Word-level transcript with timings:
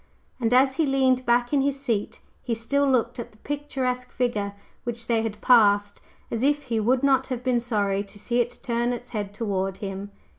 And 0.39 0.51
as 0.51 0.77
he 0.77 0.85
leaned 0.87 1.27
back 1.27 1.53
in 1.53 1.61
his 1.61 1.79
seat, 1.79 2.21
he 2.41 2.55
still 2.55 2.89
looked 2.91 3.19
at 3.19 3.31
the 3.31 3.37
picturesque 3.37 4.11
figure 4.11 4.53
which 4.83 5.05
they 5.05 5.21
had 5.21 5.39
passed, 5.41 6.01
as 6.31 6.41
if 6.41 6.63
he 6.63 6.79
would 6.79 7.03
not 7.03 7.27
have 7.27 7.43
been 7.43 7.59
sorry 7.59 8.03
to 8.05 8.17
see 8.17 8.39
it 8.39 8.57
turn 8.63 8.93
its 8.93 9.09
head 9.09 9.31
toward 9.31 9.77
him. 9.77 10.09